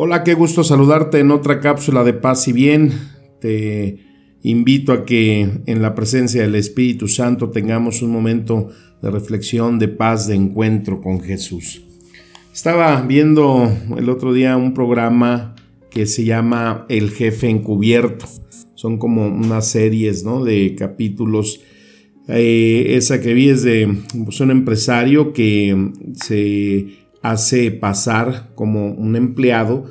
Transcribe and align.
Hola, 0.00 0.22
qué 0.22 0.34
gusto 0.34 0.62
saludarte 0.62 1.18
en 1.18 1.32
otra 1.32 1.58
cápsula 1.58 2.04
de 2.04 2.12
paz 2.12 2.46
y 2.46 2.52
bien. 2.52 2.92
Te 3.40 3.98
invito 4.44 4.92
a 4.92 5.04
que 5.04 5.50
en 5.66 5.82
la 5.82 5.96
presencia 5.96 6.42
del 6.42 6.54
Espíritu 6.54 7.08
Santo 7.08 7.50
tengamos 7.50 8.00
un 8.00 8.12
momento 8.12 8.68
de 9.02 9.10
reflexión, 9.10 9.80
de 9.80 9.88
paz, 9.88 10.28
de 10.28 10.36
encuentro 10.36 11.00
con 11.00 11.20
Jesús. 11.20 11.82
Estaba 12.54 13.02
viendo 13.02 13.76
el 13.96 14.08
otro 14.08 14.32
día 14.32 14.56
un 14.56 14.72
programa 14.72 15.56
que 15.90 16.06
se 16.06 16.24
llama 16.24 16.86
El 16.88 17.10
Jefe 17.10 17.48
Encubierto. 17.48 18.26
Son 18.76 18.98
como 18.98 19.26
unas 19.26 19.66
series 19.66 20.22
¿no? 20.22 20.44
de 20.44 20.76
capítulos. 20.78 21.60
Eh, 22.28 22.94
esa 22.94 23.20
que 23.20 23.34
vi 23.34 23.48
es 23.48 23.64
de 23.64 23.98
pues, 24.24 24.38
un 24.38 24.52
empresario 24.52 25.32
que 25.32 25.90
se 26.14 26.97
hace 27.22 27.70
pasar 27.70 28.50
como 28.54 28.92
un 28.92 29.16
empleado 29.16 29.86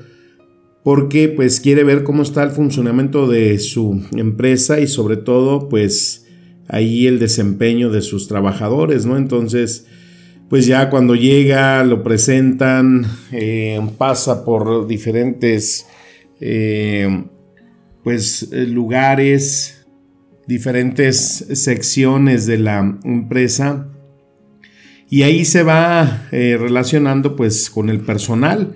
porque 0.83 1.27
pues 1.27 1.59
quiere 1.59 1.83
ver 1.83 2.03
cómo 2.03 2.23
está 2.23 2.43
el 2.43 2.51
funcionamiento 2.51 3.27
de 3.27 3.59
su 3.59 4.01
empresa 4.15 4.79
y 4.79 4.87
sobre 4.87 5.17
todo 5.17 5.67
pues 5.67 6.25
ahí 6.69 7.07
el 7.07 7.19
desempeño 7.19 7.89
de 7.89 8.01
sus 8.01 8.27
trabajadores, 8.27 9.05
¿no? 9.05 9.17
Entonces 9.17 9.85
pues 10.49 10.65
ya 10.65 10.89
cuando 10.89 11.15
llega 11.15 11.83
lo 11.83 12.03
presentan, 12.03 13.05
eh, 13.33 13.81
pasa 13.97 14.45
por 14.45 14.87
diferentes 14.87 15.85
eh, 16.39 17.25
pues 18.03 18.49
lugares, 18.51 19.85
diferentes 20.47 21.45
secciones 21.51 22.45
de 22.45 22.59
la 22.59 22.97
empresa 23.03 23.89
y 25.09 25.23
ahí 25.23 25.45
se 25.45 25.63
va 25.63 26.27
eh, 26.31 26.57
relacionando 26.59 27.35
pues 27.35 27.69
con 27.69 27.89
el 27.89 28.01
personal 28.01 28.75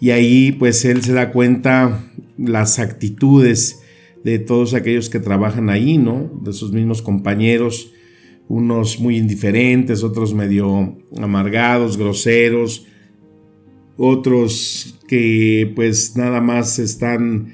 y 0.00 0.10
ahí 0.10 0.52
pues 0.52 0.84
él 0.84 1.02
se 1.02 1.12
da 1.12 1.30
cuenta 1.30 2.04
las 2.36 2.78
actitudes 2.78 3.80
de 4.24 4.38
todos 4.38 4.74
aquellos 4.74 5.08
que 5.08 5.20
trabajan 5.20 5.70
ahí, 5.70 5.98
¿no? 5.98 6.30
De 6.42 6.52
sus 6.52 6.72
mismos 6.72 7.02
compañeros, 7.02 7.92
unos 8.48 8.98
muy 8.98 9.16
indiferentes, 9.16 10.02
otros 10.02 10.34
medio 10.34 10.98
amargados, 11.20 11.96
groseros, 11.96 12.86
otros 13.96 14.98
que 15.08 15.72
pues 15.74 16.16
nada 16.16 16.40
más 16.40 16.78
están 16.78 17.52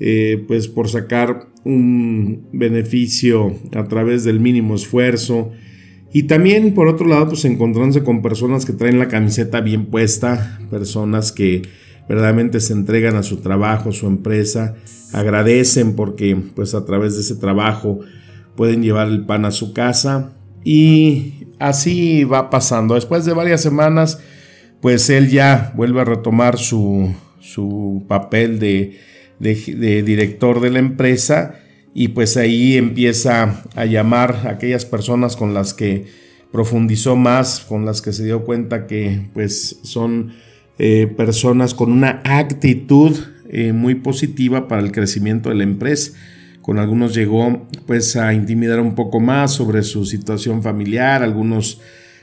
eh, 0.00 0.42
pues 0.46 0.68
por 0.68 0.88
sacar 0.88 1.48
un 1.64 2.48
beneficio 2.52 3.54
a 3.74 3.84
través 3.84 4.24
del 4.24 4.40
mínimo 4.40 4.74
esfuerzo 4.74 5.52
y 6.12 6.24
también 6.24 6.74
por 6.74 6.88
otro 6.88 7.06
lado 7.06 7.28
pues 7.28 7.44
encontrándose 7.44 8.04
con 8.04 8.22
personas 8.22 8.64
que 8.64 8.72
traen 8.72 8.98
la 8.98 9.08
camiseta 9.08 9.60
bien 9.60 9.86
puesta, 9.86 10.60
personas 10.70 11.32
que 11.32 11.62
verdaderamente 12.08 12.60
se 12.60 12.72
entregan 12.72 13.16
a 13.16 13.22
su 13.22 13.38
trabajo, 13.38 13.92
su 13.92 14.06
empresa, 14.06 14.76
agradecen 15.12 15.94
porque 15.96 16.36
pues 16.54 16.74
a 16.74 16.84
través 16.84 17.14
de 17.14 17.22
ese 17.22 17.36
trabajo 17.36 18.00
pueden 18.54 18.82
llevar 18.82 19.08
el 19.08 19.26
pan 19.26 19.44
a 19.44 19.50
su 19.50 19.72
casa 19.72 20.32
y 20.64 21.48
así 21.58 22.24
va 22.24 22.50
pasando. 22.50 22.94
Después 22.94 23.24
de 23.24 23.32
varias 23.32 23.60
semanas 23.60 24.20
pues 24.80 25.10
él 25.10 25.30
ya 25.30 25.72
vuelve 25.74 26.00
a 26.00 26.04
retomar 26.04 26.58
su, 26.58 27.12
su 27.40 28.04
papel 28.08 28.58
de, 28.58 28.98
de, 29.38 30.02
director 30.02 30.60
de 30.60 30.70
la 30.70 30.78
empresa 30.78 31.60
y 31.98 32.08
pues 32.08 32.36
ahí 32.36 32.76
empieza 32.76 33.62
a 33.74 33.86
llamar 33.86 34.42
a 34.44 34.50
aquellas 34.50 34.84
personas 34.84 35.34
con 35.34 35.54
las 35.54 35.72
que 35.72 36.04
profundizó 36.52 37.16
más, 37.16 37.60
con 37.60 37.86
las 37.86 38.02
que 38.02 38.12
se 38.12 38.22
dio 38.22 38.44
cuenta 38.44 38.86
que 38.86 39.30
pues 39.32 39.78
son 39.82 40.34
eh, 40.78 41.06
personas 41.16 41.72
con 41.72 41.90
una 41.90 42.20
actitud 42.22 43.16
eh, 43.48 43.72
muy 43.72 43.94
positiva 43.94 44.68
para 44.68 44.82
el 44.82 44.92
crecimiento 44.92 45.48
de 45.48 45.54
la 45.54 45.62
empresa. 45.64 46.12
Con 46.60 46.78
algunos 46.78 47.14
llegó 47.14 47.66
pues 47.86 48.14
a 48.16 48.34
intimidar 48.34 48.78
un 48.80 48.94
poco 48.94 49.18
más 49.18 49.52
sobre 49.52 49.82
su 49.82 50.04
situación 50.04 50.62
familiar, 50.62 51.22
algunos 51.22 51.80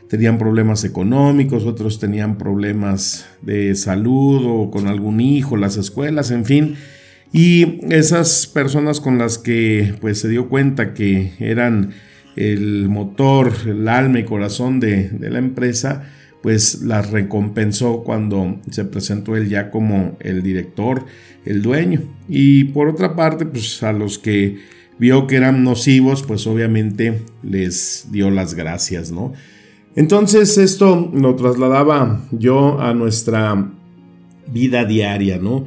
tenían 0.07 0.37
problemas 0.37 0.83
económicos, 0.83 1.65
otros 1.65 1.99
tenían 1.99 2.37
problemas 2.37 3.25
de 3.41 3.73
salud 3.73 4.45
o 4.45 4.69
con 4.69 4.85
algún 4.85 5.19
hijo, 5.19 5.57
las 5.57 5.77
escuelas, 5.77 6.29
en 6.29 6.45
fin. 6.45 6.75
Y 7.31 7.79
esas 7.89 8.47
personas 8.47 8.99
con 8.99 9.17
las 9.17 9.37
que 9.37 9.95
pues 10.01 10.19
se 10.19 10.29
dio 10.29 10.49
cuenta 10.49 10.93
que 10.93 11.33
eran 11.39 11.93
el 12.35 12.89
motor, 12.89 13.53
el 13.65 13.87
alma 13.87 14.19
y 14.19 14.23
corazón 14.23 14.79
de, 14.79 15.09
de 15.09 15.29
la 15.29 15.39
empresa, 15.39 16.03
pues 16.43 16.81
las 16.81 17.09
recompensó 17.09 18.03
cuando 18.03 18.59
se 18.69 18.83
presentó 18.85 19.37
él 19.37 19.49
ya 19.49 19.71
como 19.71 20.17
el 20.19 20.43
director, 20.43 21.05
el 21.45 21.61
dueño. 21.61 22.01
Y 22.27 22.65
por 22.65 22.89
otra 22.89 23.15
parte, 23.15 23.45
pues 23.45 23.81
a 23.81 23.93
los 23.93 24.19
que 24.19 24.57
vio 24.99 25.25
que 25.25 25.37
eran 25.37 25.63
nocivos, 25.63 26.23
pues 26.23 26.45
obviamente 26.45 27.21
les 27.43 28.07
dio 28.11 28.29
las 28.29 28.55
gracias, 28.55 29.11
¿no? 29.11 29.33
Entonces 29.95 30.57
esto 30.57 31.11
lo 31.13 31.35
trasladaba 31.35 32.25
yo 32.31 32.81
a 32.81 32.93
nuestra 32.93 33.71
vida 34.47 34.85
diaria, 34.85 35.37
¿no? 35.37 35.65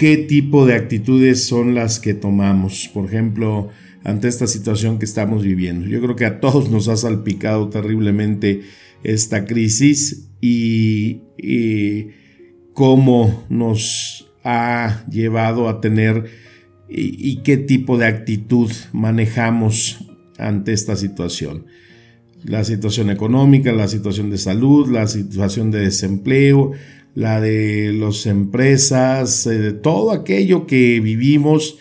¿Qué 0.00 0.16
tipo 0.16 0.64
de 0.64 0.76
actitudes 0.76 1.44
son 1.44 1.74
las 1.74 2.00
que 2.00 2.14
tomamos? 2.14 2.88
Por 2.94 3.04
ejemplo, 3.04 3.68
ante 4.02 4.28
esta 4.28 4.46
situación 4.46 4.98
que 4.98 5.04
estamos 5.04 5.42
viviendo. 5.42 5.86
Yo 5.86 6.00
creo 6.00 6.16
que 6.16 6.24
a 6.24 6.40
todos 6.40 6.70
nos 6.70 6.88
ha 6.88 6.96
salpicado 6.96 7.68
terriblemente 7.68 8.62
esta 9.02 9.44
crisis 9.44 10.30
y, 10.40 11.20
cómo 12.72 13.44
nos 13.50 14.32
ha 14.42 15.04
llevado 15.10 15.68
a 15.68 15.82
tener 15.82 16.30
y, 16.88 17.42
qué 17.42 17.58
tipo 17.58 17.98
de 17.98 18.06
actitud 18.06 18.72
manejamos 18.94 19.98
ante 20.38 20.72
esta 20.72 20.96
situación. 20.96 21.66
La 22.42 22.64
situación 22.64 23.10
económica, 23.10 23.70
la 23.70 23.86
situación 23.86 24.30
de 24.30 24.38
salud, 24.38 24.90
la 24.90 25.06
situación 25.06 25.70
de 25.70 25.80
desempleo, 25.80 26.72
la 27.14 27.40
de 27.40 27.92
las 27.92 28.26
empresas, 28.26 29.46
eh, 29.46 29.58
de 29.58 29.72
todo 29.72 30.12
aquello 30.12 30.66
que 30.66 31.00
vivimos, 31.00 31.78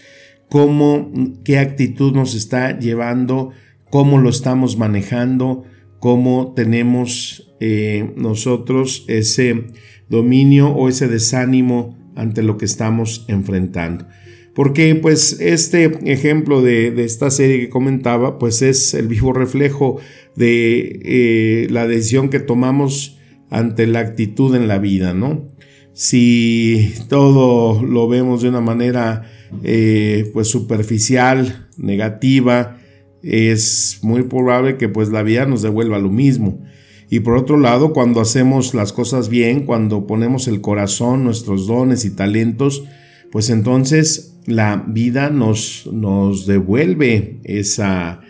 cómo, 0.50 1.12
qué 1.44 1.59
actitud 1.59 2.13
nos 2.13 2.35
está 2.35 2.79
llevando, 2.79 3.51
cómo 3.89 4.18
lo 4.18 4.29
estamos 4.29 4.78
manejando, 4.78 5.63
cómo 6.00 6.53
tenemos 6.56 7.53
eh, 7.59 8.13
nosotros 8.16 9.06
ese 9.07 9.66
dominio 10.09 10.69
o 10.69 10.89
ese 10.89 11.07
desánimo 11.07 11.97
ante 12.16 12.44
lo 12.44 12.57
que 12.57 12.66
estamos 12.66 13.25
enfrentando. 13.28 14.07
Porque 14.56 14.95
pues 14.95 15.39
este 15.39 15.85
ejemplo 16.12 16.62
de, 16.62 16.94
esta 17.03 17.29
serie 17.31 17.59
que 17.59 17.69
comentaba 17.69 18.39
pues 18.39 18.62
es 18.62 18.94
el 18.94 19.07
vivo 19.07 19.31
reflejo 19.31 20.00
de 20.35 21.00
eh, 21.03 21.68
la 21.69 21.88
decisión 21.88 22.29
que 22.29 22.39
tomamos 22.39 23.19
ante 23.50 23.88
la 23.88 24.00
actitud 24.00 24.56
en 24.56 24.68
la 24.68 24.78
vida, 24.78 25.14
¿no? 25.14 25.48
Si 25.94 26.94
todo 27.07 27.84
lo 27.84 28.07
vemos 28.07 28.42
de 28.42 28.50
una 28.50 28.62
manera 28.62 29.30
eh, 29.63 30.30
pues 30.34 30.48
superficial, 30.48 31.68
negativa, 31.78 32.78
es 33.24 34.00
muy 34.01 34.24
probable 34.24 34.78
que 34.78 34.88
pues 34.88 35.10
la 35.10 35.24
vida 35.24 35.46
nos 35.46 35.62
devuelva 35.62 36.00
lo 36.00 36.10
mismo. 36.10 36.63
Y 37.10 37.22
por 37.22 37.36
otro 37.36 37.57
lado, 37.57 37.92
cuando 37.92 38.22
hacemos 38.22 38.74
las 38.74 38.94
cosas 38.94 39.30
bien, 39.30 39.66
cuando 39.66 40.06
ponemos 40.06 40.48
el 40.48 40.62
corazón, 40.62 41.24
nuestros 41.24 41.66
dones 41.66 42.06
y 42.06 42.12
talentos, 42.12 42.84
pues 43.31 43.50
entonces 43.50 44.38
la 44.45 44.84
vida 44.88 45.30
nos, 45.30 45.90
nos 45.92 46.45
devuelve 46.45 47.40
esa, 47.44 48.22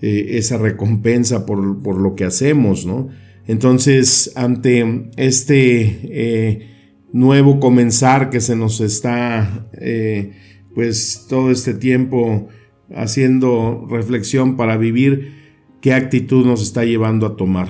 eh, 0.00 0.26
esa 0.32 0.58
recompensa 0.58 1.46
por, 1.46 2.00
lo 2.00 2.14
que 2.14 2.24
hacemos, 2.24 2.84
¿no? 2.84 3.08
Entonces, 3.46 4.32
ante 4.34 5.10
este 5.16 6.00
eh, 6.04 6.70
nuevo 7.12 7.60
comenzar 7.60 8.30
que 8.30 8.40
se 8.40 8.56
nos 8.56 8.80
está, 8.80 9.68
eh, 9.80 10.32
pues 10.74 11.26
todo 11.28 11.50
este 11.50 11.74
tiempo 11.74 12.48
haciendo 12.94 13.86
reflexión 13.88 14.56
para 14.56 14.76
vivir 14.76 15.32
qué 15.80 15.94
actitud 15.94 16.44
nos 16.44 16.62
está 16.62 16.84
llevando 16.84 17.26
a 17.26 17.36
tomar. 17.36 17.68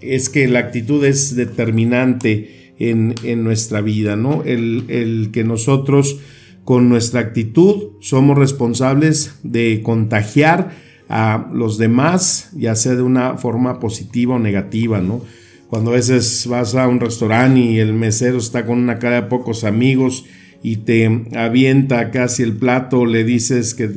Es 0.00 0.28
que 0.30 0.48
la 0.48 0.60
actitud 0.60 1.04
es 1.04 1.36
determinante 1.36 2.74
en, 2.78 3.14
nuestra 3.44 3.82
vida, 3.82 4.16
¿no? 4.16 4.42
El, 4.44 4.84
el 4.88 5.30
que 5.32 5.44
nosotros 5.44 6.18
con 6.64 6.88
nuestra 6.88 7.20
actitud 7.20 7.90
somos 8.00 8.38
responsables 8.38 9.34
de 9.42 9.82
contagiar 9.82 10.70
a 11.10 11.50
los 11.52 11.76
demás, 11.76 12.50
ya 12.56 12.76
sea 12.76 12.94
de 12.94 13.02
una 13.02 13.36
forma 13.36 13.80
positiva 13.80 14.36
o 14.36 14.38
negativa, 14.38 15.00
¿no? 15.00 15.20
Cuando 15.68 15.90
a 15.90 15.94
veces 15.94 16.46
vas 16.48 16.74
a 16.76 16.86
un 16.86 17.00
restaurante 17.00 17.60
y 17.60 17.78
el 17.80 17.92
mesero 17.92 18.38
está 18.38 18.64
con 18.64 18.78
una 18.78 18.98
cara 19.00 19.22
de 19.22 19.28
pocos 19.28 19.64
amigos 19.64 20.24
y 20.62 20.76
te 20.76 21.24
avienta 21.36 22.12
casi 22.12 22.44
el 22.44 22.56
plato, 22.56 23.06
le 23.06 23.24
dices 23.24 23.74
que 23.74 23.90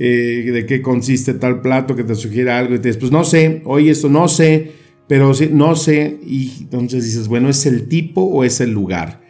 eh, 0.00 0.50
de 0.52 0.66
qué 0.66 0.82
consiste 0.82 1.34
tal 1.34 1.62
plato, 1.62 1.94
que 1.94 2.04
te 2.04 2.16
sugiere 2.16 2.50
algo 2.50 2.74
y 2.74 2.78
te 2.80 2.88
dices, 2.88 3.00
pues 3.00 3.12
no 3.12 3.22
sé, 3.22 3.62
oye 3.64 3.92
esto 3.92 4.08
no 4.08 4.26
sé, 4.26 4.72
pero 5.06 5.32
no 5.52 5.76
sé, 5.76 6.18
y 6.26 6.52
entonces 6.62 7.04
dices, 7.04 7.28
bueno, 7.28 7.48
¿es 7.48 7.64
el 7.66 7.86
tipo 7.86 8.22
o 8.22 8.42
es 8.42 8.60
el 8.60 8.72
lugar? 8.72 9.20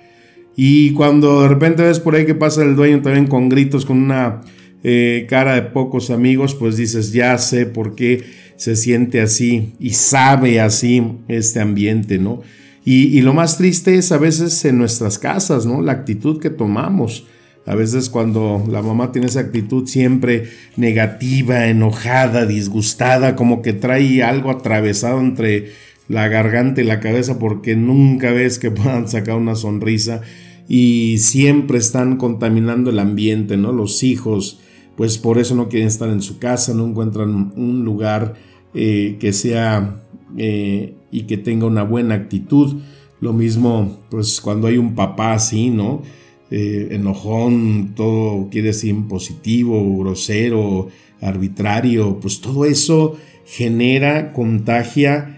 Y 0.57 0.93
cuando 0.93 1.43
de 1.43 1.49
repente 1.49 1.83
ves 1.83 2.01
por 2.01 2.15
ahí 2.15 2.25
que 2.25 2.35
pasa 2.35 2.63
el 2.63 2.77
dueño 2.77 3.03
también 3.03 3.27
con 3.27 3.51
gritos, 3.51 3.85
con 3.85 4.03
una 4.03 4.41
eh, 4.89 5.27
cara 5.29 5.57
de 5.57 5.63
pocos 5.63 6.11
amigos, 6.11 6.55
pues 6.55 6.77
dices, 6.77 7.13
ya 7.13 7.37
sé 7.39 7.67
por 7.67 7.97
qué 7.97 8.23
se 8.55 8.77
siente 8.77 9.21
así 9.21 9.73
y 9.81 9.91
sabe 9.91 10.61
así 10.61 11.03
este 11.27 11.59
ambiente, 11.59 12.19
¿no? 12.19 12.43
Y, 12.85 13.21
lo 13.23 13.35
más 13.35 13.59
triste 13.59 13.97
es 13.97 14.13
a 14.13 14.19
veces 14.19 14.65
en 14.65 14.79
nuestras 14.79 15.19
casas, 15.19 15.67
¿no? 15.67 15.83
La 15.83 15.91
actitud 15.91 16.41
que 16.41 16.51
tomamos. 16.51 17.27
A 17.67 17.75
veces 17.75 18.09
cuando 18.09 18.65
la 18.71 18.81
mamá 18.81 19.11
tiene 19.11 19.27
esa 19.27 19.41
actitud 19.41 19.89
siempre 19.89 20.51
negativa, 20.77 21.67
enojada, 21.67 22.47
disgustada, 22.47 23.35
como 23.35 23.63
que 23.63 23.73
trae 23.73 24.23
algo 24.23 24.53
atravesado 24.53 25.19
entre 25.19 25.73
la 26.07 26.29
garganta 26.29 26.81
y 26.81 26.85
la 26.85 27.01
cabeza 27.01 27.41
porque 27.41 27.75
nunca 27.75 28.31
ves 28.31 28.61
que 28.61 28.71
puedan 28.71 29.09
sacar 29.09 29.35
una 29.35 29.57
sonrisa 29.57 30.21
y 30.69 31.19
siempre 31.19 31.79
están 31.79 32.19
contaminando 32.19 32.91
el 32.91 33.01
ambiente, 33.01 33.57
¿no? 33.57 33.73
Los 33.73 34.05
hijos, 34.05 34.61
pues 34.97 35.19
por 35.19 35.39
eso 35.39 35.55
no 35.55 35.69
quieren 35.69 35.89
estar 35.89 36.09
en 36.09 36.23
su 36.23 36.39
casa, 36.39 36.73
no 36.75 36.87
encuentran 36.87 37.53
un 37.57 37.85
lugar 37.85 38.35
eh, 38.75 39.17
que 39.21 39.33
sea 39.33 40.03
eh, 40.39 40.95
y 41.11 41.23
que 41.23 41.37
tenga 41.37 41.67
una 41.67 41.83
buena 41.83 42.15
actitud. 42.15 42.77
Lo 43.21 43.33
mismo, 43.33 44.01
pues 44.11 44.41
cuando 44.41 44.67
hay 44.67 44.79
un 44.79 44.95
papá 44.95 45.35
así, 45.35 45.71
¿no? 45.71 46.03
Eh, 46.51 46.89
enojón, 46.93 47.93
todo 47.95 48.49
quiere 48.51 48.69
decir 48.69 48.91
impositivo, 48.91 49.99
grosero, 49.99 50.89
arbitrario, 51.21 52.19
pues 52.21 52.41
todo 52.41 52.65
eso 52.65 53.17
genera, 53.45 54.33
contagia 54.33 55.33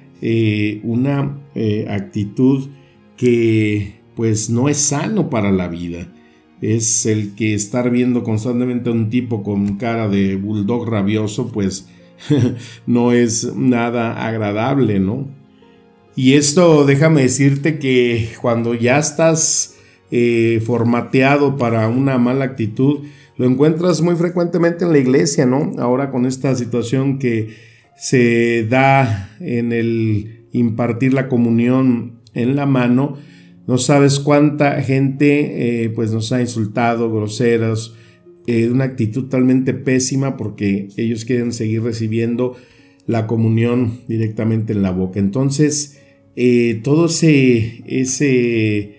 una 0.83 1.39
actitud 1.89 2.69
que 3.17 4.01
pues 4.17 4.51
no 4.51 4.69
es 4.69 4.79
sano 4.79 5.31
para 5.31 5.53
la 5.53 5.69
vida 5.69 6.09
es 6.61 7.07
el 7.07 7.35
que 7.35 7.55
estar 7.55 7.91
viendo 7.91 8.25
constantemente 8.25 8.91
a 8.91 8.93
un 8.93 9.11
tipo 9.11 9.43
con 9.43 9.77
cara 9.77 10.09
de 10.09 10.37
bulldog 10.37 10.89
rabioso, 10.89 11.53
pues 11.53 11.89
no 12.87 13.13
es 13.13 13.55
nada 13.55 14.27
agradable, 14.27 14.99
¿no? 14.99 15.29
Y 16.17 16.35
esto 16.35 16.85
déjame 16.85 17.23
decirte 17.23 17.79
que 17.79 18.31
cuando 18.41 18.75
ya 18.75 18.99
estás 18.99 19.77
eh, 20.11 20.61
formateado 20.67 21.57
para 21.57 21.89
una 21.89 22.19
mala 22.19 22.45
actitud, 22.45 23.05
lo 23.37 23.47
encuentras 23.47 24.03
muy 24.03 24.17
frecuentemente 24.17 24.85
en 24.85 24.93
la 24.93 24.99
iglesia, 24.99 25.47
¿no? 25.47 25.75
Ahora 25.79 26.11
con 26.11 26.27
esta 26.27 26.57
situación 26.57 27.21
que 27.21 27.55
se 27.97 28.67
da 28.69 29.31
en 29.39 29.73
el 29.73 30.47
impartir 30.53 31.15
la 31.15 31.29
comunión 31.29 32.19
en 32.35 32.57
la 32.57 32.67
mano, 32.67 33.17
no 33.69 33.77
sabes 33.77 34.19
cuánta 34.19 34.81
gente 34.81 35.85
eh, 35.85 35.91
pues 35.91 36.11
nos 36.11 36.33
ha 36.33 36.41
insultado, 36.41 37.13
groseras, 37.13 37.93
eh, 38.47 38.71
una 38.71 38.85
actitud 38.85 39.25
totalmente 39.25 39.75
pésima 39.75 40.39
porque 40.39 40.89
ellos 40.97 41.27
quieren 41.27 41.53
seguir 41.53 41.83
recibiendo 41.83 42.57
la 43.07 43.27
comunión 43.27 44.01
directamente 44.09 44.73
en 44.73 44.81
la 44.81 44.91
boca. 44.91 45.21
Entonces, 45.21 45.99
eh, 46.35 46.81
todo 46.83 47.07
ese, 47.07 47.83
ese 47.87 48.97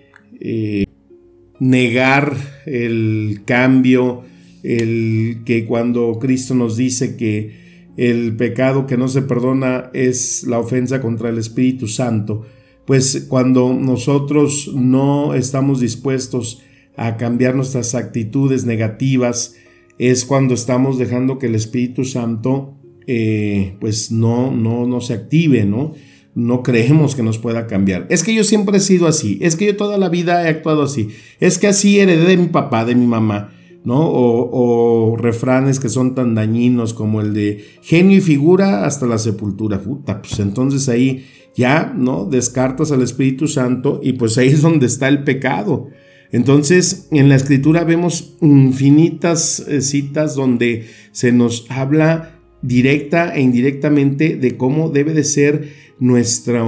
negar 1.59 2.37
el 2.67 3.41
cambio, 3.45 4.21
el 4.61 5.41
que 5.45 5.65
cuando 5.65 6.19
Cristo 6.21 6.53
nos 6.53 6.77
dice 6.77 7.17
que 7.17 7.89
el 7.97 8.35
pecado 8.35 8.85
que 8.85 8.97
no 8.97 9.07
se 9.07 9.23
perdona 9.23 9.89
es 9.93 10.43
la 10.45 10.59
ofensa 10.59 11.01
contra 11.01 11.29
el 11.29 11.39
Espíritu 11.39 11.87
Santo, 11.87 12.45
pues 12.89 13.27
cuando 13.29 13.71
nosotros 13.71 14.71
no 14.73 15.35
estamos 15.35 15.79
dispuestos 15.79 16.63
a 16.97 17.17
cambiar 17.17 17.53
nuestras 17.53 17.93
actitudes 17.93 18.65
negativas, 18.65 19.53
es 19.99 20.25
cuando 20.25 20.55
estamos 20.55 20.97
dejando 20.97 21.37
que 21.37 21.45
el 21.45 21.53
Espíritu 21.53 22.03
Santo 22.03 22.79
eh, 23.05 23.75
pues 23.79 24.11
no, 24.11 24.49
no, 24.49 24.87
no 24.87 25.01
se 25.01 25.13
active, 25.13 25.65
¿no? 25.65 25.93
No 26.33 26.63
creemos 26.63 27.13
que 27.13 27.21
nos 27.21 27.37
pueda 27.37 27.67
cambiar. 27.67 28.07
Es 28.09 28.23
que 28.23 28.33
yo 28.33 28.43
siempre 28.43 28.77
he 28.77 28.79
sido 28.79 29.05
así, 29.05 29.37
es 29.39 29.55
que 29.55 29.67
yo 29.67 29.77
toda 29.77 29.99
la 29.99 30.09
vida 30.09 30.43
he 30.43 30.49
actuado 30.49 30.81
así, 30.81 31.09
es 31.39 31.59
que 31.59 31.67
así 31.67 31.99
heredé 31.99 32.25
de 32.25 32.37
mi 32.37 32.47
papá, 32.47 32.85
de 32.85 32.95
mi 32.95 33.05
mamá. 33.05 33.51
¿no? 33.83 33.99
O, 34.01 35.15
refranes 35.15 35.79
que 35.79 35.89
son 35.89 36.15
tan 36.15 36.33
dañinos 36.33 36.93
como 36.93 37.21
el 37.21 37.33
de 37.33 37.65
genio 37.81 38.17
y 38.17 38.21
figura 38.21 38.85
hasta 38.85 39.05
la 39.05 39.19
sepultura. 39.19 39.79
Puta, 39.79 40.21
pues 40.21 40.39
entonces 40.39 40.89
ahí 40.89 41.25
ya, 41.59 41.93
¿no? 41.95 42.25
Descartas 42.25 42.91
al 42.91 43.03
Espíritu 43.03 43.47
Santo 43.47 43.99
y 44.01 44.13
pues 44.13 44.37
ahí 44.37 44.47
es 44.47 44.61
donde 44.61 44.87
está 44.87 45.09
el 45.09 45.23
pecado. 45.23 45.89
Entonces, 46.31 47.07
en 47.11 47.27
la 47.27 47.35
escritura 47.35 47.83
vemos 47.83 48.37
infinitas 48.41 49.59
eh, 49.67 49.81
citas 49.81 50.35
donde 50.35 50.87
se 51.11 51.31
nos 51.31 51.65
habla 51.69 52.39
directa 52.61 53.35
e 53.35 53.41
indirectamente 53.41 54.37
de 54.37 54.55
cómo 54.55 54.89
debe 54.89 55.13
de 55.13 55.23
ser 55.23 55.69
nuestra, 55.99 56.63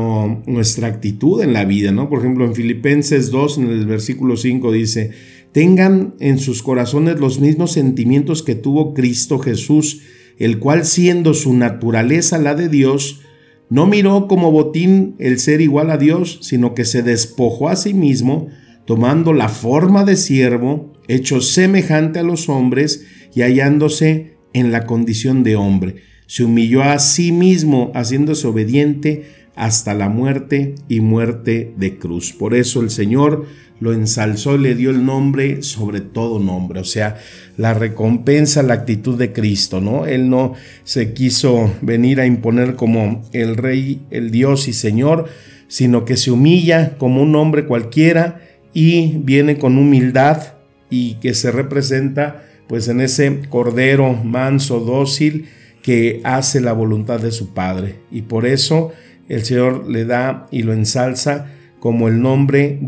nuestra 0.46 0.88
actitud 0.88 1.42
en 1.42 1.54
la 1.54 1.64
vida, 1.64 1.92
¿no? 1.92 2.10
Por 2.10 2.20
ejemplo, 2.20 2.46
en 2.46 2.54
Filipenses 2.54 3.32
2, 3.32 3.58
en 3.60 3.68
el 3.70 3.86
versículo 3.86 4.36
5 4.36 4.72
dice, 4.74 5.12
tengan 5.54 6.16
en 6.20 6.38
sus 6.38 6.62
corazones 6.62 7.20
los 7.20 7.40
mismos 7.40 7.72
sentimientos 7.72 8.44
que 8.44 8.56
tuvo 8.56 8.94
Cristo 8.94 9.40
Jesús, 9.40 10.02
el 10.38 10.60
cual 10.60 10.86
siendo 10.86 11.34
su 11.34 11.54
naturaleza 11.54 12.38
la 12.40 12.56
de 12.56 12.68
Dios, 12.68 13.22
no 13.71 13.88
miró 13.88 14.27
como 14.27 14.51
botín 14.51 15.15
el 15.18 15.39
ser 15.39 15.62
igual 15.62 15.91
a 15.91 15.97
Dios, 15.97 16.39
sino 16.41 16.75
que 16.75 16.83
se 16.83 17.03
despojó 17.03 17.69
a 17.69 17.77
sí 17.77 17.94
mismo, 17.94 18.50
tomando 18.85 19.31
la 19.31 19.47
forma 19.47 20.04
de 20.04 20.18
siervo, 20.18 20.92
hecho 21.07 21.40
semejante 21.40 22.19
a 22.19 22.23
los 22.23 22.49
hombres 22.49 23.06
y 23.33 23.44
hallándose 23.44 24.35
en 24.51 24.73
la 24.73 24.85
condición 24.85 25.44
de 25.44 25.56
hombre. 25.56 25.95
Se 26.28 26.44
humilló 26.44 26.83
a 26.83 26.99
sí 26.99 27.31
mismo, 27.31 27.94
haciéndose 27.95 28.45
obediente 28.45 29.23
hasta 29.56 29.94
la 29.94 30.10
muerte 30.10 30.76
y 30.88 31.02
muerte 31.02 31.74
de 31.78 31.98
cruz. 31.98 32.34
Por 32.34 32.54
eso 32.54 32.81
el 32.81 32.90
Señor 32.90 33.46
lo 33.80 33.94
ensalzó 33.94 34.56
y 34.56 34.60
le 34.60 34.76
dio 34.76 34.92
el 34.92 35.06
nombre 35.06 35.64
sobre 35.64 36.02
todo 36.02 36.40
nombre, 36.40 36.80
o 36.80 36.84
sea, 36.84 37.18
la 37.58 37.74
recompensa, 37.74 38.62
la 38.62 38.76
actitud 38.76 39.18
de 39.18 39.34
Cristo, 39.34 39.81
¿no? 39.81 40.06
Él 40.06 40.30
no 40.30 40.54
se 40.84 41.14
quiso 41.14 41.74
venir 41.81 42.22
a 42.22 42.28
imponer 42.28 42.76
como 42.76 43.24
el 43.34 43.58
Rey, 43.58 44.02
el 44.12 44.30
Dios 44.30 44.68
y 44.68 44.74
Señor, 44.74 45.30
sino 45.68 46.06
que 46.06 46.16
se 46.16 46.31
humilla 46.31 46.98
como 46.98 47.24
un 47.24 47.36
hombre 47.36 47.66
cualquiera 47.66 48.42
y 48.74 49.18
viene 49.18 49.58
con 49.58 49.78
humildad 49.78 50.54
y 50.92 51.16
que 51.16 51.34
se 51.34 51.52
representa 51.52 52.44
pues 52.68 52.88
en 52.88 53.02
ese 53.02 53.42
cordero 53.50 54.14
manso, 54.14 54.80
dócil, 54.80 55.50
que 55.81 56.22
hace 56.24 56.62
la 56.62 56.74
voluntad 56.74 57.20
de 57.20 57.31
su 57.31 57.54
Padre. 57.54 57.96
Y 58.12 58.22
por 58.22 58.46
eso 58.46 58.92
el 59.31 59.45
Señor 59.45 59.90
le 59.90 60.04
da 60.04 60.47
y 60.52 60.64
lo 60.64 60.73
ensalza 60.73 61.47
como 61.80 62.09
el 62.09 62.21
nombre, 62.21 62.80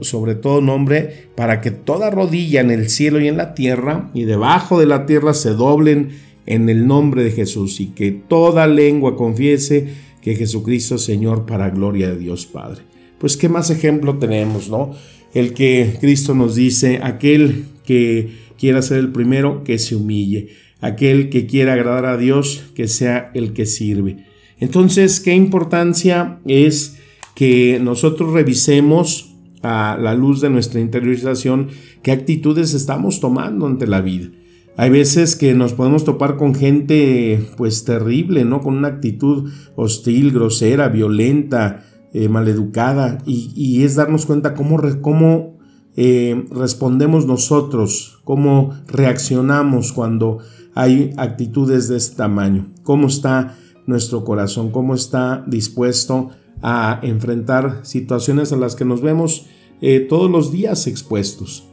sobre 0.00 0.34
todo 0.34 0.62
nombre, 0.62 1.28
para 1.36 1.60
que 1.60 1.70
toda 1.70 2.10
rodilla 2.10 2.62
en 2.62 2.70
el 2.70 2.88
cielo 2.88 3.20
y 3.20 3.28
en 3.28 3.36
la 3.36 3.52
tierra 3.54 4.10
y 4.14 4.24
debajo 4.24 4.80
de 4.80 4.86
la 4.86 5.04
tierra 5.04 5.34
se 5.34 5.50
doblen 5.50 6.08
en 6.46 6.70
el 6.70 6.86
nombre 6.86 7.22
de 7.22 7.30
Jesús 7.32 7.80
y 7.80 7.88
que 7.88 8.12
toda 8.12 8.66
lengua 8.66 9.14
confiese 9.14 9.88
que 10.22 10.34
Jesucristo 10.34 10.94
es 10.94 11.04
Señor 11.04 11.44
para 11.44 11.68
gloria 11.68 12.08
de 12.08 12.18
Dios 12.18 12.46
Padre. 12.46 12.82
Pues 13.18 13.36
qué 13.36 13.50
más 13.50 13.68
ejemplo 13.70 14.18
tenemos, 14.18 14.70
¿no? 14.70 14.94
El 15.34 15.52
que 15.52 15.98
Cristo 16.00 16.34
nos 16.34 16.54
dice, 16.54 17.00
aquel 17.02 17.66
que 17.84 18.30
quiera 18.58 18.80
ser 18.80 18.98
el 18.98 19.12
primero, 19.12 19.64
que 19.64 19.78
se 19.78 19.96
humille, 19.96 20.48
aquel 20.80 21.28
que 21.28 21.46
quiera 21.46 21.74
agradar 21.74 22.06
a 22.06 22.16
Dios, 22.16 22.64
que 22.74 22.88
sea 22.88 23.30
el 23.34 23.52
que 23.52 23.66
sirve. 23.66 24.29
Entonces, 24.60 25.20
¿qué 25.20 25.34
importancia 25.34 26.38
es 26.44 26.98
que 27.34 27.80
nosotros 27.82 28.32
revisemos 28.32 29.30
a 29.62 29.98
la 30.00 30.14
luz 30.14 30.40
de 30.40 30.50
nuestra 30.50 30.80
interiorización 30.80 31.68
qué 32.02 32.12
actitudes 32.12 32.74
estamos 32.74 33.20
tomando 33.20 33.66
ante 33.66 33.86
la 33.86 34.00
vida. 34.00 34.30
Hay 34.76 34.90
veces 34.90 35.36
que 35.36 35.54
nos 35.54 35.74
podemos 35.74 36.04
topar 36.04 36.36
con 36.36 36.54
gente 36.54 37.46
pues 37.56 37.84
terrible, 37.84 38.44
¿no? 38.44 38.62
Con 38.62 38.76
una 38.76 38.88
actitud 38.88 39.50
hostil, 39.76 40.32
grosera, 40.32 40.88
violenta, 40.88 41.84
eh, 42.12 42.28
maleducada 42.28 43.18
y, 43.26 43.82
es 43.84 43.96
darnos 43.96 44.26
cuenta 44.26 44.54
cómo, 44.54 44.80
cómo 45.02 45.58
eh, 45.96 46.46
respondemos 46.50 47.26
nosotros, 47.26 48.20
cómo 48.24 48.74
reaccionamos 48.86 49.92
cuando 49.92 50.38
hay 50.74 51.10
actitudes 51.18 51.88
de 51.88 51.98
este 51.98 52.16
tamaño, 52.16 52.68
cómo 52.82 53.08
está 53.08 53.56
nuestro 53.86 54.24
corazón, 54.24 54.70
cómo 54.70 54.94
está 54.94 55.44
dispuesto 55.46 56.30
a 56.62 57.00
enfrentar 57.02 57.80
situaciones 57.82 58.52
a 58.52 58.56
las 58.56 58.76
que 58.76 58.84
nos 58.84 59.00
vemos 59.00 59.46
eh, 59.80 60.00
todos 60.00 60.30
los 60.30 60.52
días 60.52 60.86
expuestos. 60.86 61.66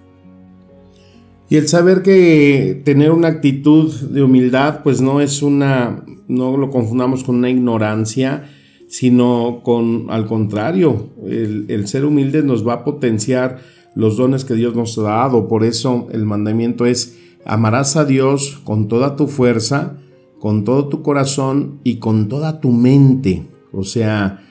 Y 1.49 1.55
el 1.55 1.67
saber 1.67 2.01
que 2.01 2.81
tener 2.83 3.11
una 3.11 3.29
actitud 3.29 3.93
de 3.93 4.23
humildad, 4.23 4.81
pues 4.83 4.99
no 4.99 5.21
es 5.21 5.41
una, 5.41 6.03
no 6.27 6.57
lo 6.57 6.69
confundamos 6.69 7.23
con 7.23 7.35
una 7.35 7.49
ignorancia, 7.49 8.49
sino 8.87 9.61
con, 9.63 10.07
al 10.09 10.27
contrario, 10.27 11.09
el, 11.25 11.65
el 11.69 11.87
ser 11.87 12.05
humilde 12.05 12.43
nos 12.43 12.67
va 12.67 12.73
a 12.73 12.83
potenciar 12.83 13.59
los 13.95 14.17
dones 14.17 14.45
que 14.45 14.55
Dios 14.55 14.75
nos 14.75 14.97
ha 14.97 15.03
dado. 15.03 15.47
Por 15.47 15.63
eso 15.63 16.07
el 16.11 16.25
mandamiento 16.25 16.85
es, 16.85 17.17
amarás 17.45 17.95
a 17.95 18.05
Dios 18.05 18.61
con 18.63 18.87
toda 18.87 19.15
tu 19.15 19.27
fuerza, 19.27 19.97
con 20.39 20.63
todo 20.63 20.88
tu 20.88 21.01
corazón 21.01 21.79
y 21.84 21.98
con 21.98 22.27
toda 22.27 22.60
tu 22.60 22.72
mente. 22.72 23.46
O 23.72 23.84
sea, 23.84 24.44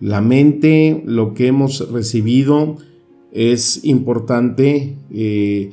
la 0.00 0.20
mente, 0.20 1.02
lo 1.06 1.34
que 1.34 1.46
hemos 1.46 1.90
recibido, 1.90 2.76
es 3.32 3.84
importante 3.84 4.96
eh, 5.10 5.70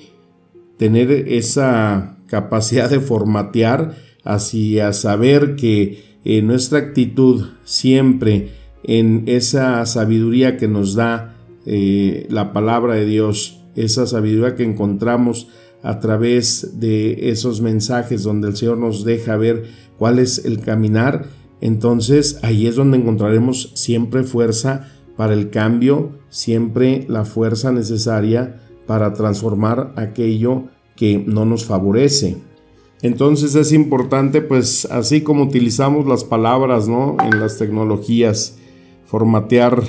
tener 0.77 1.11
esa 1.11 2.17
capacidad 2.27 2.89
de 2.89 2.99
formatear 2.99 3.95
hacia 4.23 4.93
saber 4.93 5.55
que 5.55 6.03
eh, 6.23 6.41
nuestra 6.41 6.79
actitud 6.79 7.45
siempre 7.63 8.49
en 8.83 9.23
esa 9.27 9.85
sabiduría 9.85 10.57
que 10.57 10.67
nos 10.67 10.95
da 10.95 11.35
eh, 11.65 12.27
la 12.29 12.53
palabra 12.53 12.95
de 12.95 13.05
Dios, 13.05 13.61
esa 13.75 14.07
sabiduría 14.07 14.55
que 14.55 14.63
encontramos 14.63 15.47
a 15.81 15.99
través 15.99 16.79
de 16.79 17.29
esos 17.29 17.61
mensajes 17.61 18.23
donde 18.23 18.49
el 18.49 18.57
Señor 18.57 18.77
nos 18.77 19.03
deja 19.03 19.37
ver 19.37 19.65
cuál 19.97 20.19
es 20.19 20.45
el 20.45 20.59
caminar, 20.59 21.27
entonces 21.61 22.39
ahí 22.43 22.67
es 22.67 22.75
donde 22.75 22.97
encontraremos 22.97 23.71
siempre 23.75 24.23
fuerza 24.23 24.91
para 25.17 25.33
el 25.33 25.49
cambio, 25.49 26.19
siempre 26.29 27.05
la 27.09 27.25
fuerza 27.25 27.71
necesaria 27.71 28.61
para 28.87 29.13
transformar 29.13 29.93
aquello 29.97 30.65
que 30.95 31.23
no 31.25 31.45
nos 31.45 31.65
favorece. 31.65 32.37
Entonces 33.01 33.55
es 33.55 33.71
importante, 33.71 34.41
pues 34.41 34.85
así 34.85 35.21
como 35.21 35.43
utilizamos 35.43 36.05
las 36.05 36.23
palabras, 36.23 36.87
¿no? 36.87 37.15
En 37.23 37.39
las 37.39 37.57
tecnologías, 37.57 38.57
formatear, 39.05 39.83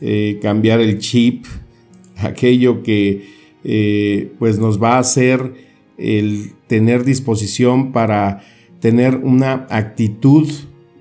eh, 0.00 0.38
cambiar 0.40 0.80
el 0.80 0.98
chip, 0.98 1.44
aquello 2.16 2.82
que 2.82 3.35
eh, 3.68 4.32
pues 4.38 4.60
nos 4.60 4.80
va 4.80 4.94
a 4.94 5.00
hacer 5.00 5.54
el 5.98 6.52
tener 6.68 7.04
disposición 7.04 7.90
para 7.90 8.42
tener 8.78 9.16
una 9.16 9.66
actitud 9.70 10.48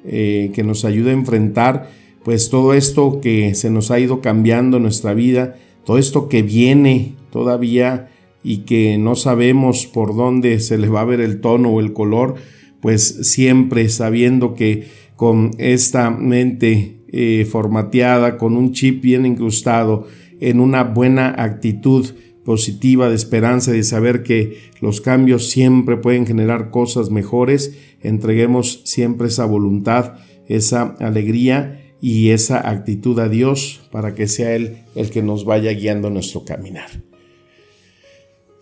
eh, 0.04 0.50
que 0.52 0.64
nos 0.64 0.84
ayude 0.84 1.12
a 1.12 1.14
enfrentar 1.14 1.92
pues 2.24 2.50
todo 2.50 2.74
esto 2.74 3.22
que 3.22 3.54
se 3.54 3.70
nos 3.70 3.92
ha 3.92 4.00
ido 4.00 4.20
cambiando 4.20 4.78
en 4.78 4.84
nuestra 4.84 5.14
vida, 5.14 5.58
todo 5.86 6.00
esto 6.00 6.28
que 6.28 6.42
viene 6.42 7.14
todavía 7.30 8.10
y 8.44 8.60
que 8.60 8.98
no 8.98 9.14
sabemos 9.14 9.86
por 9.86 10.16
dónde 10.16 10.60
se 10.60 10.80
le 10.80 10.90
va 10.90 11.02
a 11.02 11.06
ver 11.06 11.22
el 11.22 11.40
tono 11.40 11.70
o 11.70 11.80
el 11.80 11.94
color, 11.94 12.34
pues 12.82 13.30
siempre 13.30 13.90
sabiendo 13.90 14.56
que 14.56 14.88
con 15.16 15.52
esta 15.60 16.10
mente 16.10 17.02
eh, 17.10 17.48
formateada, 17.48 18.38
con 18.38 18.58
un 18.58 18.72
chip 18.72 19.04
bien 19.04 19.28
incrustado, 19.28 20.08
en 20.40 20.60
una 20.60 20.84
buena 20.84 21.30
actitud, 21.38 22.08
positiva, 22.46 23.10
de 23.10 23.16
esperanza, 23.16 23.72
de 23.72 23.84
saber 23.84 24.24
que 24.24 24.60
los 24.80 25.02
cambios 25.02 25.50
siempre 25.50 25.98
pueden 25.98 26.26
generar 26.26 26.70
cosas 26.70 27.10
mejores, 27.10 27.76
entreguemos 28.02 28.82
siempre 28.86 29.28
esa 29.28 29.46
voluntad, 29.46 30.14
esa 30.48 30.96
alegría 31.00 31.82
y 32.00 32.30
esa 32.30 32.70
actitud 32.70 33.20
a 33.20 33.28
Dios 33.28 33.82
para 33.92 34.14
que 34.16 34.28
sea 34.28 34.56
Él 34.56 34.84
el 34.96 35.10
que 35.10 35.24
nos 35.24 35.44
vaya 35.44 35.72
guiando 35.72 36.10
nuestro 36.10 36.46
caminar. 36.46 36.90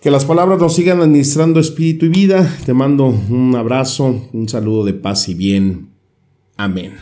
Que 0.02 0.12
las 0.12 0.26
palabras 0.26 0.60
nos 0.60 0.76
sigan 0.76 1.00
administrando 1.00 1.60
espíritu 1.60 2.06
y 2.08 2.10
vida. 2.10 2.58
Te 2.66 2.74
mando 2.74 3.06
un 3.06 3.56
abrazo, 3.56 4.30
un 4.34 4.50
saludo 4.50 4.84
de 4.84 4.94
paz 4.94 5.30
y 5.30 5.34
bien. 5.34 5.90
Amén. 6.58 6.94